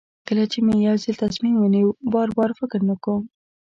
کله 0.27 0.43
چې 0.51 0.59
مې 0.65 0.75
یو 0.87 0.95
ځل 1.03 1.15
تصمیم 1.25 1.55
ونیو 1.57 1.89
بار 2.13 2.29
بار 2.37 2.51
فکر 2.59 2.79
نه 2.89 2.95
کوم. 3.03 3.23